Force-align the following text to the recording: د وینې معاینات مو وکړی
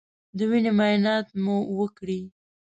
د 0.37 0.39
وینې 0.49 0.71
معاینات 0.77 1.27
مو 1.43 1.55
وکړی 1.77 2.21